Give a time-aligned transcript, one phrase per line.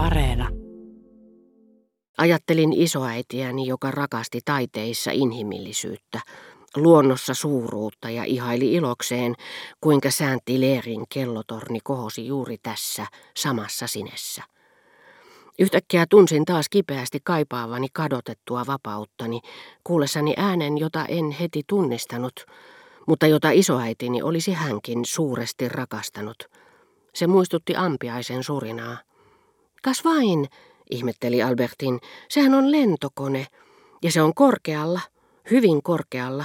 [0.00, 0.48] Areena.
[2.18, 6.20] Ajattelin isoäitiäni, joka rakasti taiteissa inhimillisyyttä,
[6.76, 9.34] luonnossa suuruutta ja ihaili ilokseen,
[9.80, 14.42] kuinka säänti Leerin kellotorni kohosi juuri tässä samassa sinessä.
[15.58, 19.40] Yhtäkkiä tunsin taas kipeästi kaipaavani kadotettua vapauttani,
[19.84, 22.46] kuullessani äänen, jota en heti tunnistanut,
[23.06, 26.44] mutta jota isoäitini olisi hänkin suuresti rakastanut.
[27.14, 28.98] Se muistutti ampiaisen surinaa.
[29.82, 30.46] Kas vain,
[30.90, 33.46] ihmetteli Albertin, sehän on lentokone,
[34.02, 35.00] ja se on korkealla,
[35.50, 36.44] hyvin korkealla.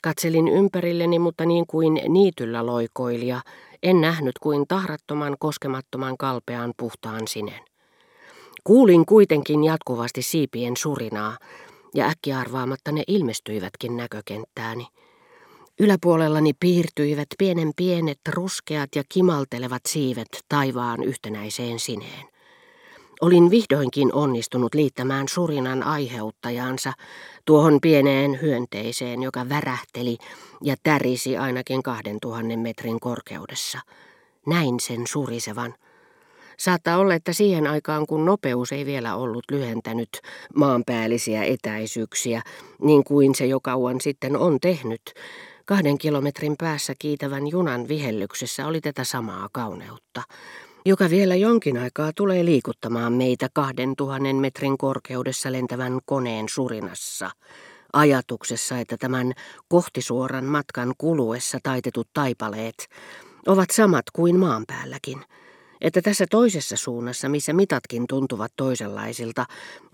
[0.00, 3.40] Katselin ympärilleni, mutta niin kuin niityllä loikoilija,
[3.82, 7.60] en nähnyt kuin tahrattoman, koskemattoman, kalpean, puhtaan sinen.
[8.64, 11.38] Kuulin kuitenkin jatkuvasti siipien surinaa,
[11.94, 14.86] ja äkkiarvaamatta ne ilmestyivätkin näkökenttääni.
[15.82, 22.26] Yläpuolellani piirtyivät pienen pienet, ruskeat ja kimaltelevat siivet taivaan yhtenäiseen sineen.
[23.20, 26.92] Olin vihdoinkin onnistunut liittämään surinan aiheuttajansa
[27.44, 30.18] tuohon pieneen hyönteiseen, joka värähteli
[30.62, 33.78] ja tärisi ainakin kahden tuhannen metrin korkeudessa.
[34.46, 35.74] Näin sen surisevan.
[36.58, 40.20] Saattaa olla, että siihen aikaan, kun nopeus ei vielä ollut lyhentänyt
[40.56, 42.42] maanpäällisiä etäisyyksiä,
[42.82, 45.02] niin kuin se jo kauan sitten on tehnyt,
[45.66, 50.22] kahden kilometrin päässä kiitävän junan vihellyksessä oli tätä samaa kauneutta,
[50.86, 57.30] joka vielä jonkin aikaa tulee liikuttamaan meitä kahden tuhannen metrin korkeudessa lentävän koneen surinassa,
[57.92, 59.32] ajatuksessa, että tämän
[59.68, 62.88] kohtisuoran matkan kuluessa taitetut taipaleet
[63.46, 65.24] ovat samat kuin maan päälläkin–
[65.82, 69.46] että tässä toisessa suunnassa, missä mitatkin tuntuvat toisenlaisilta,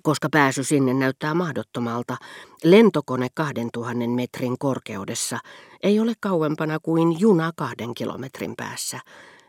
[0.03, 2.17] koska pääsy sinne näyttää mahdottomalta,
[2.65, 5.39] lentokone 2000 metrin korkeudessa
[5.83, 9.01] ei ole kauempana kuin juna kahden kilometrin päässä.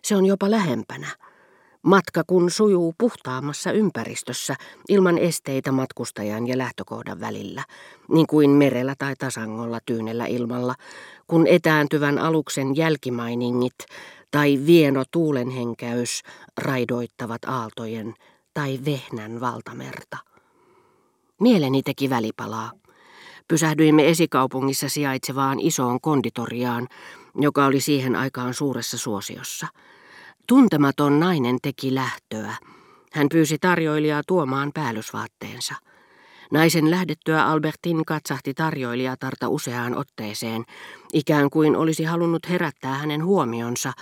[0.04, 1.08] Se on jopa lähempänä.
[1.82, 4.56] Matka kun sujuu puhtaammassa ympäristössä,
[4.90, 7.64] ilman esteitä matkustajan ja lähtökohdan välillä,
[8.10, 10.76] niin kuin merellä tai tasangolla tyynellä ilmalla,
[11.28, 13.76] kun etääntyvän aluksen jälkimainingit
[14.32, 16.24] tai vieno tuulenhenkäys
[16.58, 18.14] raidoittavat aaltojen
[18.54, 20.18] tai vehnän valtamerta.
[21.40, 22.72] Mieleni teki välipalaa.
[23.48, 26.88] Pysähdyimme esikaupungissa sijaitsevaan isoon konditoriaan,
[27.36, 29.68] joka oli siihen aikaan suuressa suosiossa.
[30.48, 32.56] Tuntematon nainen teki lähtöä.
[33.14, 35.76] Hän pyysi tarjoilijaa tuomaan päällysvaatteensa.
[36.52, 40.66] Naisen lähdettyä Albertin katsahti tarjoilijatarta useaan otteeseen,
[41.14, 43.94] ikään kuin olisi halunnut herättää hänen huomionsa,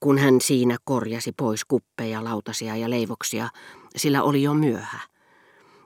[0.00, 3.48] kun hän siinä korjasi pois kuppeja, lautasia ja leivoksia,
[3.96, 4.98] sillä oli jo myöhä.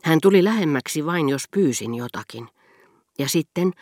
[0.04, 2.48] Hän tuli lähemmäksi vain, jos pyysin jotakin.
[3.18, 3.72] Ja sitten,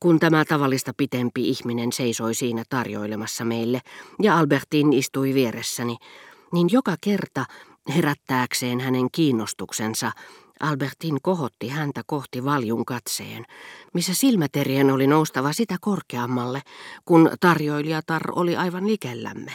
[0.00, 3.80] kun tämä tavallista pitempi ihminen seisoi siinä tarjoilemassa meille
[4.22, 5.96] ja Albertin istui vieressäni,
[6.52, 7.44] niin joka kerta
[7.94, 10.12] herättääkseen hänen kiinnostuksensa
[10.60, 13.44] Albertin kohotti häntä kohti valjun katseen,
[13.94, 16.62] missä silmäterien oli noustava sitä korkeammalle,
[17.04, 19.52] kun tarjoilijatar oli aivan likellämme,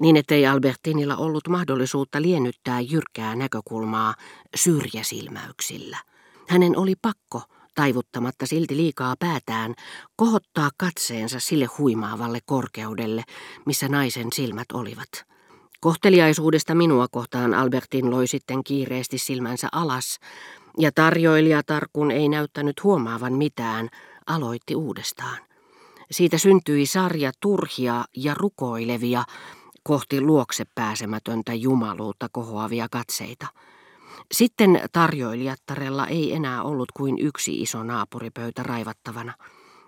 [0.00, 4.14] niin ettei Albertinilla ollut mahdollisuutta liennyttää jyrkkää näkökulmaa
[4.54, 5.98] syrjäsilmäyksillä.
[6.48, 7.42] Hänen oli pakko,
[7.74, 9.74] taivuttamatta silti liikaa päätään,
[10.16, 13.22] kohottaa katseensa sille huimaavalle korkeudelle,
[13.66, 15.33] missä naisen silmät olivat.
[15.84, 20.18] Kohteliaisuudesta minua kohtaan Albertin loi sitten kiireesti silmänsä alas,
[20.78, 23.88] ja tarjoilijatar, kun ei näyttänyt huomaavan mitään,
[24.26, 25.38] aloitti uudestaan.
[26.10, 29.24] Siitä syntyi sarja turhia ja rukoilevia,
[29.82, 33.46] kohti luokse pääsemätöntä jumaluutta kohoavia katseita.
[34.32, 39.32] Sitten tarjoilijattarella ei enää ollut kuin yksi iso naapuripöytä raivattavana.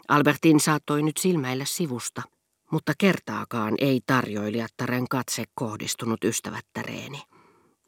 [0.09, 2.23] Albertin saattoi nyt silmäillä sivusta–
[2.71, 7.23] mutta kertaakaan ei tarjoilijattaren katse kohdistunut ystävättäreeni.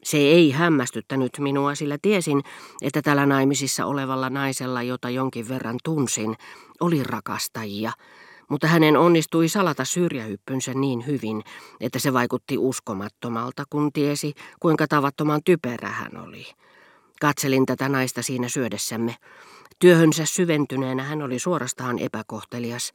[0.03, 2.41] Se ei hämmästyttänyt minua, sillä tiesin,
[2.81, 6.35] että tällä naimisissa olevalla naisella, jota jonkin verran tunsin,
[6.79, 7.91] oli rakastajia,
[8.49, 11.43] mutta hänen onnistui salata syrjähyppynsä niin hyvin,
[11.79, 16.45] että se vaikutti uskomattomalta, kun tiesi, kuinka tavattoman typerä hän oli.
[17.21, 19.15] Katselin tätä naista siinä syödessämme.
[19.79, 22.91] Työhönsä syventyneenä hän oli suorastaan epäkohtelias,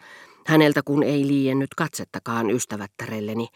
[0.46, 3.48] häneltä kun ei liiennyt katsettakaan ystävättärelleni,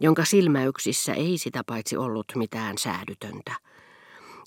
[0.00, 3.52] jonka silmäyksissä ei sitä paitsi ollut mitään säädytöntä.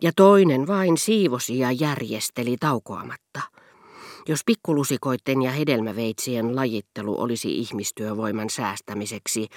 [0.01, 3.41] Ja toinen vain siivosi ja järjesteli taukoamatta.
[4.27, 9.47] Jos pikkulusikoitten ja hedelmäveitsien lajittelu olisi ihmistyövoiman säästämiseksi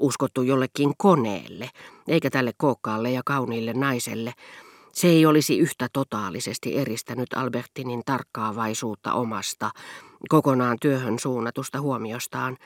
[0.00, 1.70] uskottu jollekin koneelle,
[2.08, 4.32] eikä tälle kookkaalle ja kauniille naiselle,
[4.96, 9.70] se ei olisi yhtä totaalisesti eristänyt Albertinin tarkkaavaisuutta omasta,
[10.28, 12.56] kokonaan työhön suunnatusta huomiostaan,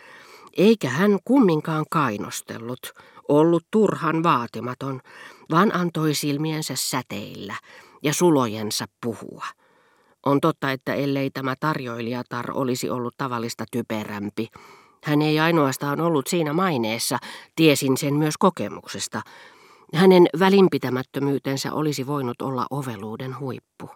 [0.56, 2.92] eikä hän kumminkaan kainostellut,
[3.28, 5.00] ollut turhan vaatimaton,
[5.50, 7.54] vaan antoi silmiensä säteillä
[8.02, 9.46] ja sulojensa puhua.
[10.26, 14.48] On totta, että ellei tämä tarjoilijatar olisi ollut tavallista typerämpi,
[15.04, 17.18] hän ei ainoastaan ollut siinä maineessa,
[17.56, 19.22] tiesin sen myös kokemuksesta.
[19.94, 23.90] Hänen välinpitämättömyytensä olisi voinut olla oveluuden huippu.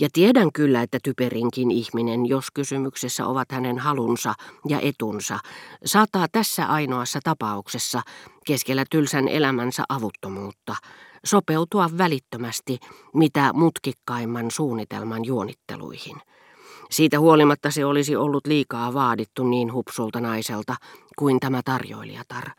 [0.00, 4.34] Ja tiedän kyllä, että typerinkin ihminen, jos kysymyksessä ovat hänen halunsa
[4.68, 5.38] ja etunsa,
[5.84, 8.02] saattaa tässä ainoassa tapauksessa,
[8.46, 10.76] keskellä tylsän elämänsä avuttomuutta,
[11.24, 12.78] sopeutua välittömästi
[13.14, 16.16] mitä mutkikkaimman suunnitelman juonitteluihin.
[16.90, 20.76] Siitä huolimatta se olisi ollut liikaa vaadittu niin hupsulta naiselta
[21.18, 22.50] kuin tämä tarjoilijatar.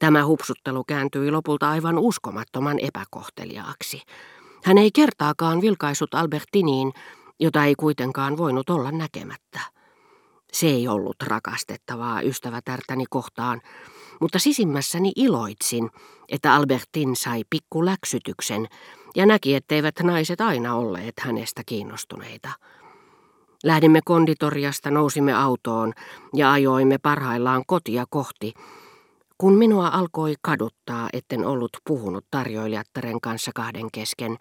[0.00, 4.02] Tämä hupsuttelu kääntyi lopulta aivan uskomattoman epäkohteliaaksi.
[4.64, 6.92] Hän ei kertaakaan vilkaisut Albertiniin,
[7.40, 9.60] jota ei kuitenkaan voinut olla näkemättä.
[10.52, 13.60] Se ei ollut rakastettavaa ystävätärtäni kohtaan,
[14.20, 15.90] mutta sisimmässäni iloitsin,
[16.28, 18.66] että Albertin sai pikku läksytyksen
[19.16, 22.48] ja näki, etteivät naiset aina olleet hänestä kiinnostuneita.
[23.64, 25.92] Lähdimme konditoriasta, nousimme autoon
[26.34, 28.54] ja ajoimme parhaillaan kotia kohti,
[29.40, 34.36] kun minua alkoi kaduttaa, etten ollut puhunut tarjoilijattaren kanssa kahden kesken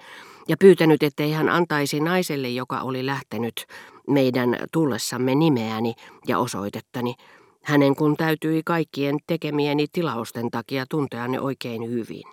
[0.47, 3.65] ja pyytänyt, ettei hän antaisi naiselle, joka oli lähtenyt
[4.07, 5.93] meidän tullessamme nimeäni
[6.27, 7.15] ja osoitettani,
[7.63, 12.23] hänen kun täytyi kaikkien tekemieni tilausten takia tuntea ne oikein hyvin.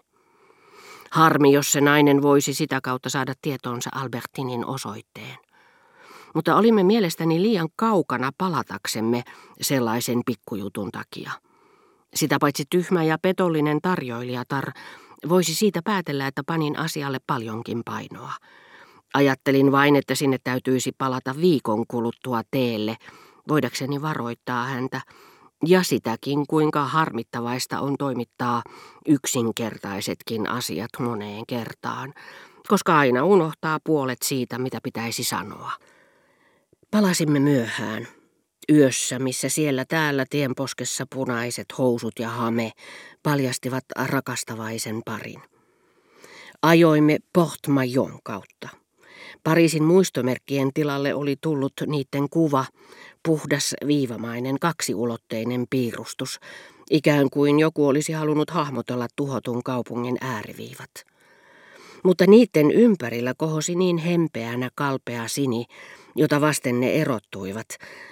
[1.11, 5.37] Harmi, jos se nainen voisi sitä kautta saada tietoonsa Albertinin osoitteen.
[6.35, 9.23] Mutta olimme mielestäni liian kaukana palataksemme
[9.61, 11.46] sellaisen pikkujutun takia.
[12.17, 14.73] Sitä paitsi tyhmä ja petollinen tarjoilijatar
[15.29, 18.33] voisi siitä päätellä, että panin asialle paljonkin painoa.
[19.15, 22.97] Ajattelin vain, että sinne täytyisi palata viikon kuluttua teelle,
[23.49, 25.01] voidakseni varoittaa häntä,
[25.67, 28.63] ja sitäkin, kuinka harmittavaista on toimittaa
[29.09, 32.15] yksinkertaisetkin asiat moneen kertaan,
[32.69, 35.73] koska aina unohtaa puolet siitä, mitä pitäisi sanoa.
[36.91, 38.09] Palasimme myöhään.
[38.73, 42.73] Yössä, missä siellä täällä tienposkessa punaiset housut ja hame
[43.23, 45.43] paljastivat rakastavaisen parin.
[46.63, 48.69] Ajoimme Portmajon kautta.
[49.45, 52.65] Pariisin muistomerkkien tilalle oli tullut niiden kuva,
[53.23, 56.41] puhdas viivamainen kaksiulotteinen piirustus,
[56.91, 60.91] ikään kuin joku olisi halunnut hahmotella tuhotun kaupungin ääriviivat.
[62.05, 65.65] Mutta niiden ympärillä kohosi niin hempeänä kalpea sini,
[66.17, 67.67] jota vasten ne erottuivat,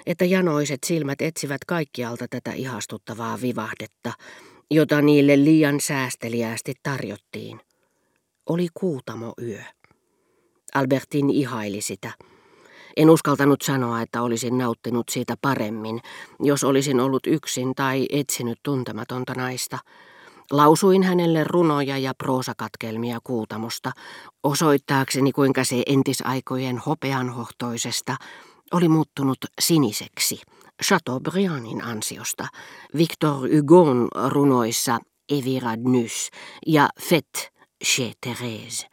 [0.07, 4.13] että janoiset silmät etsivät kaikkialta tätä ihastuttavaa vivahdetta,
[4.71, 7.61] jota niille liian säästeliäästi tarjottiin.
[8.49, 9.63] Oli kuutamo yö.
[10.75, 12.13] Albertin ihaili sitä.
[12.97, 16.01] En uskaltanut sanoa, että olisin nauttinut siitä paremmin,
[16.41, 19.79] jos olisin ollut yksin tai etsinyt tuntematonta naista.
[20.51, 23.93] Lausuin hänelle runoja ja proosakatkelmia kuutamosta,
[24.43, 28.17] osoittaakseni kuinka se entisaikojen hopeanhohtoisesta
[28.73, 30.41] oli muuttunut siniseksi.
[30.83, 32.47] Chateaubriandin ansiosta,
[32.97, 34.99] Victor Hugon runoissa
[35.29, 36.31] Eviradnys
[36.67, 37.51] ja Fête
[37.85, 38.87] chez Thérèse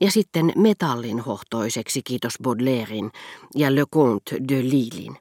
[0.00, 3.10] ja sitten metallin hohtoiseksi kiitos Baudelairein
[3.54, 5.16] ja Le Comte de Lillein.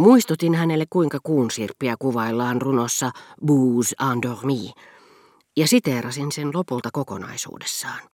[0.00, 3.10] Muistutin hänelle, kuinka kuunsirppiä kuvaillaan runossa
[3.46, 4.72] Bouze endormi,
[5.56, 8.10] ja siteerasin sen lopulta kokonaisuudessaan.